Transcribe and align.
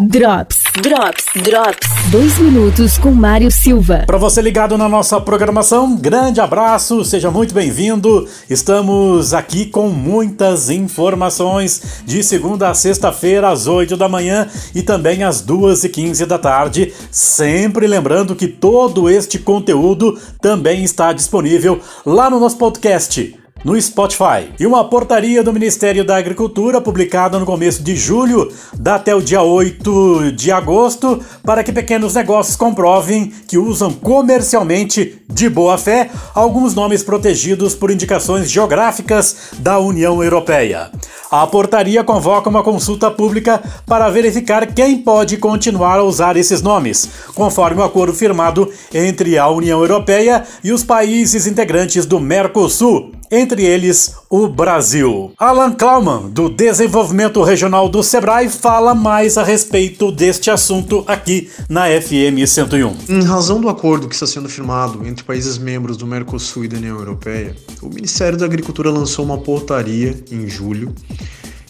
Drops, 0.00 0.58
Drops, 0.82 1.24
Drops. 1.44 1.88
Dois 2.10 2.36
minutos 2.40 2.98
com 2.98 3.12
Mário 3.12 3.48
Silva. 3.48 4.02
Para 4.04 4.18
você 4.18 4.42
ligado 4.42 4.76
na 4.76 4.88
nossa 4.88 5.20
programação, 5.20 5.94
grande 5.94 6.40
abraço, 6.40 7.04
seja 7.04 7.30
muito 7.30 7.54
bem-vindo. 7.54 8.28
Estamos 8.50 9.32
aqui 9.32 9.66
com 9.66 9.88
muitas 9.90 10.68
informações 10.68 12.02
de 12.04 12.24
segunda 12.24 12.70
a 12.70 12.74
sexta-feira, 12.74 13.50
às 13.50 13.68
8 13.68 13.96
da 13.96 14.08
manhã 14.08 14.48
e 14.74 14.82
também 14.82 15.22
às 15.22 15.40
2 15.40 15.84
e 15.84 15.88
15 15.88 16.26
da 16.26 16.38
tarde. 16.40 16.92
Sempre 17.12 17.86
lembrando 17.86 18.34
que 18.34 18.48
todo 18.48 19.08
este 19.08 19.38
conteúdo 19.38 20.18
também 20.40 20.82
está 20.82 21.12
disponível 21.12 21.80
lá 22.04 22.28
no 22.28 22.40
nosso 22.40 22.58
podcast 22.58 23.43
no 23.64 23.80
Spotify. 23.80 24.50
E 24.60 24.66
uma 24.66 24.84
portaria 24.84 25.42
do 25.42 25.52
Ministério 25.52 26.04
da 26.04 26.16
Agricultura, 26.16 26.80
publicada 26.80 27.38
no 27.38 27.46
começo 27.46 27.82
de 27.82 27.96
julho, 27.96 28.52
dá 28.74 28.96
até 28.96 29.14
o 29.14 29.22
dia 29.22 29.42
8 29.42 30.32
de 30.32 30.52
agosto, 30.52 31.20
para 31.42 31.64
que 31.64 31.72
pequenos 31.72 32.14
negócios 32.14 32.56
comprovem 32.56 33.32
que 33.48 33.56
usam 33.56 33.92
comercialmente 33.92 35.22
de 35.28 35.48
boa 35.48 35.78
fé 35.78 36.10
alguns 36.34 36.74
nomes 36.74 37.02
protegidos 37.02 37.74
por 37.74 37.90
indicações 37.90 38.50
geográficas 38.50 39.52
da 39.58 39.78
União 39.78 40.22
Europeia. 40.22 40.90
A 41.30 41.46
portaria 41.46 42.04
convoca 42.04 42.48
uma 42.48 42.62
consulta 42.62 43.10
pública 43.10 43.60
para 43.86 44.08
verificar 44.08 44.72
quem 44.72 44.98
pode 44.98 45.36
continuar 45.36 45.98
a 45.98 46.04
usar 46.04 46.36
esses 46.36 46.62
nomes, 46.62 47.08
conforme 47.34 47.80
o 47.80 47.84
acordo 47.84 48.12
firmado 48.12 48.70
entre 48.92 49.36
a 49.36 49.48
União 49.48 49.80
Europeia 49.80 50.44
e 50.62 50.70
os 50.70 50.84
países 50.84 51.46
integrantes 51.46 52.06
do 52.06 52.20
Mercosul, 52.20 53.10
entre 53.30 53.64
eles 53.64 54.14
o 54.30 54.48
Brasil. 54.48 55.32
Alan 55.38 55.72
Klauman, 55.72 56.30
do 56.30 56.48
Desenvolvimento 56.48 57.42
Regional 57.42 57.88
do 57.88 58.02
Sebrae, 58.02 58.48
fala 58.48 58.94
mais 58.94 59.36
a 59.36 59.42
respeito 59.42 60.10
deste 60.10 60.50
assunto 60.50 61.04
aqui 61.06 61.50
na 61.68 61.86
FM 61.86 62.46
101. 62.46 62.96
Em 63.08 63.22
razão 63.22 63.60
do 63.60 63.68
acordo 63.68 64.08
que 64.08 64.14
está 64.14 64.26
sendo 64.26 64.48
firmado 64.48 65.06
entre 65.06 65.24
países 65.24 65.58
membros 65.58 65.96
do 65.96 66.06
Mercosul 66.06 66.64
e 66.64 66.68
da 66.68 66.76
União 66.76 66.98
Europeia, 66.98 67.56
o 67.82 67.88
Ministério 67.88 68.38
da 68.38 68.44
Agricultura 68.44 68.90
lançou 68.90 69.24
uma 69.24 69.38
portaria 69.38 70.16
em 70.30 70.48
julho 70.48 70.94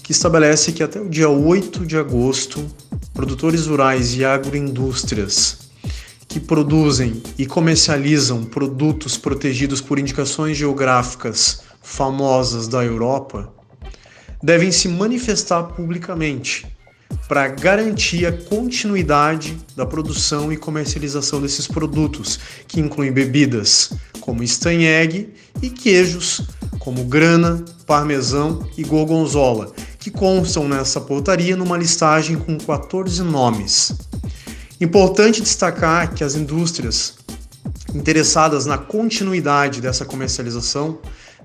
que 0.02 0.12
estabelece 0.12 0.70
que 0.72 0.82
até 0.82 1.00
o 1.00 1.08
dia 1.08 1.30
8 1.30 1.86
de 1.86 1.96
agosto, 1.96 2.62
produtores 3.14 3.66
rurais 3.66 4.14
e 4.14 4.24
agroindústrias 4.24 5.63
que 6.34 6.40
produzem 6.40 7.22
e 7.38 7.46
comercializam 7.46 8.42
produtos 8.42 9.16
protegidos 9.16 9.80
por 9.80 10.00
indicações 10.00 10.56
geográficas 10.56 11.60
famosas 11.80 12.66
da 12.66 12.84
Europa 12.84 13.54
devem 14.42 14.72
se 14.72 14.88
manifestar 14.88 15.62
publicamente 15.62 16.66
para 17.28 17.46
garantir 17.46 18.26
a 18.26 18.32
continuidade 18.32 19.56
da 19.76 19.86
produção 19.86 20.52
e 20.52 20.56
comercialização 20.56 21.40
desses 21.40 21.68
produtos, 21.68 22.40
que 22.66 22.80
incluem 22.80 23.12
bebidas 23.12 23.92
como 24.20 24.44
Steinegg 24.44 25.32
e 25.62 25.70
queijos 25.70 26.42
como 26.80 27.04
grana, 27.04 27.64
parmesão 27.86 28.68
e 28.76 28.82
gorgonzola, 28.82 29.72
que 30.00 30.10
constam 30.10 30.68
nessa 30.68 31.00
portaria 31.00 31.56
numa 31.56 31.78
listagem 31.78 32.36
com 32.36 32.58
14 32.58 33.22
nomes. 33.22 33.94
Importante 34.84 35.40
destacar 35.40 36.12
que 36.12 36.22
as 36.22 36.34
indústrias 36.34 37.14
interessadas 37.94 38.66
na 38.66 38.76
continuidade 38.76 39.80
dessa 39.80 40.04
comercialização 40.04 40.98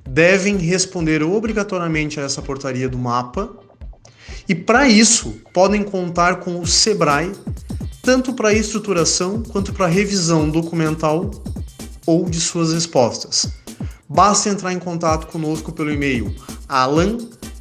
devem 0.05 0.57
responder 0.57 1.23
obrigatoriamente 1.23 2.19
a 2.19 2.23
essa 2.23 2.41
portaria 2.41 2.89
do 2.89 2.97
mapa 2.97 3.49
e, 4.47 4.53
para 4.53 4.89
isso, 4.89 5.37
podem 5.53 5.83
contar 5.83 6.41
com 6.41 6.59
o 6.59 6.67
SEBRAE 6.67 7.31
tanto 8.01 8.33
para 8.33 8.53
estruturação 8.53 9.41
quanto 9.41 9.71
para 9.71 9.87
revisão 9.87 10.49
documental 10.49 11.31
ou 12.05 12.25
de 12.29 12.41
suas 12.41 12.73
respostas. 12.73 13.53
Basta 14.09 14.49
entrar 14.49 14.73
em 14.73 14.79
contato 14.79 15.28
conosco 15.28 15.72
pelo 15.72 15.94
e-mail 15.94 16.35
alan, 16.67 17.17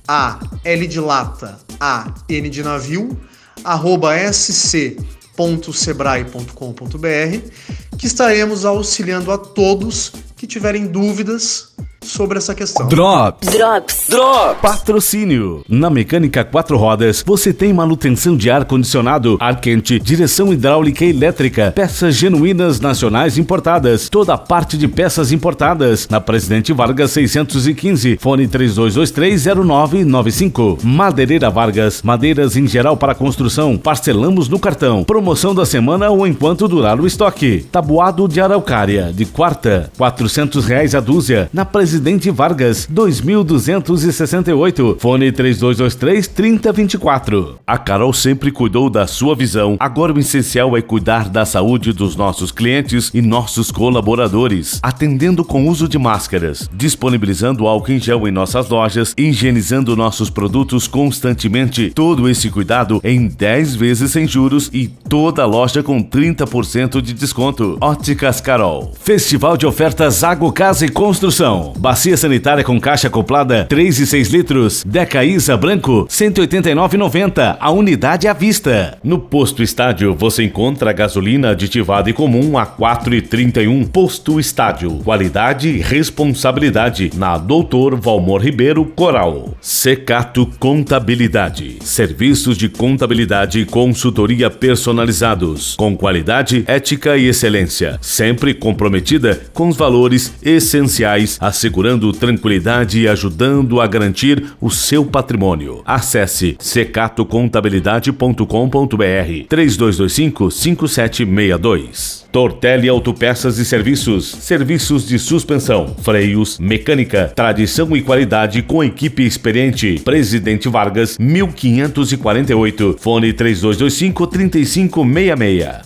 a, 0.09 0.41
l 0.65 0.87
de 0.89 0.99
lata, 0.99 1.57
a, 1.79 2.13
n 2.29 2.51
de 2.51 2.65
navio, 2.65 3.17
arroba 3.63 4.17
sc 4.33 4.97
www.sebrae.com.br, 5.39 7.97
que 7.97 8.07
estaremos 8.07 8.65
auxiliando 8.65 9.31
a 9.31 9.39
todos 9.39 10.13
que 10.37 10.47
tiverem 10.47 10.89
dúvidas 10.89 11.75
sobre 12.09 12.39
essa 12.39 12.55
questão. 12.55 12.89
Drops. 12.89 13.49
Drops. 13.49 14.07
Drops. 14.09 14.61
Patrocínio. 14.61 15.63
Na 15.69 15.91
Mecânica 15.91 16.45
Quatro 16.45 16.79
Rodas, 16.79 17.23
você 17.25 17.53
tem 17.53 17.73
manutenção 17.73 18.37
de 18.37 18.51
ar-condicionado, 18.51 19.37
ar 19.41 19.61
quente, 19.61 19.99
direção 19.99 20.53
hidráulica 20.53 21.05
e 21.05 21.11
elétrica, 21.11 21.73
peças 21.75 22.15
genuínas 22.15 22.79
nacionais 22.81 23.37
importadas, 23.37 24.09
toda 24.09 24.33
a 24.35 24.39
parte 24.39 24.79
de 24.79 24.87
peças 24.89 25.33
importadas. 25.33 26.09
Na 26.09 26.21
Presidente 26.21 26.73
Vargas 26.73 27.11
615, 27.13 28.19
fone 28.21 28.49
32230995. 28.49 30.83
Madeireira 30.83 31.51
Vargas, 31.51 32.03
madeiras 32.03 32.57
em 32.57 32.67
geral 32.67 32.97
para 32.97 33.15
construção, 33.15 33.77
parcelamos 33.77 34.49
no 34.49 34.59
cartão. 34.59 35.05
Promoção 35.05 35.55
da 35.55 35.67
semana 35.67 36.09
ou 36.11 36.27
enquanto 36.27 36.67
durar 36.67 36.99
o 36.99 37.07
estoque. 37.07 37.67
Tabuado 37.71 38.27
de 38.27 38.41
araucária, 38.41 39.13
de 39.15 39.27
quarta, 39.27 39.93
quatrocentos 39.99 40.65
reais 40.65 40.95
a 40.95 41.01
dúzia. 41.01 41.51
Na 41.53 41.65
Presidente 41.65 41.98
Presidente 41.99 42.31
Vargas, 42.31 42.87
2268, 42.89 44.99
fone 45.01 45.33
3223 45.33 46.29
3024. 46.29 47.59
A 47.67 47.77
Carol 47.77 48.13
sempre 48.13 48.53
cuidou 48.53 48.89
da 48.89 49.05
sua 49.09 49.35
visão. 49.35 49.77
Agora 49.81 50.13
o 50.13 50.19
essencial 50.21 50.77
é 50.77 50.81
cuidar 50.81 51.29
da 51.29 51.45
saúde 51.45 51.93
dos 51.93 52.15
nossos 52.15 52.53
clientes 52.53 53.11
e 53.13 53.21
nossos 53.21 53.73
colaboradores, 53.73 54.79
atendendo 54.81 55.45
com 55.45 55.67
uso 55.67 55.89
de 55.89 55.99
máscaras, 55.99 56.71
disponibilizando 56.73 57.67
álcool 57.67 57.91
em 57.91 57.99
gel 57.99 58.29
em 58.29 58.31
nossas 58.31 58.69
lojas, 58.69 59.13
higienizando 59.19 59.97
nossos 59.97 60.31
produtos 60.31 60.87
constantemente. 60.87 61.91
Todo 61.91 62.29
esse 62.29 62.49
cuidado 62.49 63.01
em 63.03 63.27
10 63.27 63.75
vezes 63.75 64.13
sem 64.13 64.29
juros 64.29 64.71
e 64.73 64.87
toda 64.87 65.45
loja 65.45 65.83
com 65.83 66.01
30% 66.01 67.03
de 67.03 67.13
desconto. 67.13 67.77
Óticas 67.81 68.41
Carol. 68.41 68.93
Festival 69.01 69.57
de 69.57 69.67
ofertas 69.67 70.23
Água 70.23 70.53
Casa 70.53 70.87
e 70.87 70.89
Construção. 70.89 71.73
Bacia 71.89 72.19
sanitária 72.19 72.63
com 72.63 72.79
caixa 72.79 73.09
acoplada 73.09 73.65
3 73.65 74.01
e 74.01 74.07
6 74.07 74.29
litros. 74.29 74.85
Deca 74.85 75.25
Isa 75.25 75.57
branco 75.57 76.07
189,90. 76.11 77.57
A 77.59 77.71
unidade 77.71 78.29
à 78.29 78.35
vista. 78.35 78.99
No 79.03 79.19
posto 79.19 79.63
estádio 79.63 80.15
você 80.15 80.45
encontra 80.45 80.93
gasolina 80.93 81.53
aditivada 81.53 82.11
e 82.11 82.13
comum 82.13 82.59
a 82.59 82.67
4,31. 82.67 83.89
Posto 83.89 84.39
estádio. 84.39 84.99
Qualidade 85.03 85.71
e 85.71 85.81
responsabilidade. 85.81 87.11
Na 87.15 87.39
Doutor 87.39 87.99
Valmor 87.99 88.43
Ribeiro 88.43 88.85
Coral. 88.85 89.55
Secato 89.59 90.45
Contabilidade. 90.59 91.79
Serviços 91.83 92.59
de 92.59 92.69
contabilidade 92.69 93.61
e 93.61 93.65
consultoria 93.65 94.51
personalizados. 94.51 95.75
Com 95.77 95.97
qualidade, 95.97 96.65
ética 96.67 97.17
e 97.17 97.29
excelência. 97.29 97.99
Sempre 98.03 98.53
comprometida 98.53 99.41
com 99.55 99.69
os 99.69 99.77
valores 99.79 100.35
essenciais 100.43 101.39
a 101.41 101.51
assegurando 101.79 102.13
tranquilidade 102.13 103.01
e 103.01 103.09
ajudando 103.09 103.81
a 103.81 103.87
garantir 103.87 104.45
o 104.61 104.69
seu 104.69 105.05
patrimônio. 105.05 105.81
Acesse 105.85 106.57
secatocontabilidade.com.br 106.59 109.47
3225 109.49 110.51
5762. 110.51 112.27
Tortelli 112.33 112.89
Autopeças 112.89 113.59
e 113.59 113.65
Serviços. 113.65 114.27
Serviços 114.27 115.07
de 115.07 115.17
suspensão, 115.19 115.95
freios, 116.03 116.59
mecânica, 116.59 117.33
tradição 117.35 117.97
e 117.97 118.03
qualidade 118.03 118.61
com 118.63 118.85
equipe 118.85 119.25
experiente. 119.25 120.01
Presidente 120.05 120.69
Vargas, 120.69 121.17
1548. 121.19 122.97
Fone 122.99 123.33
3225 123.33 124.27
3566. 124.27 125.69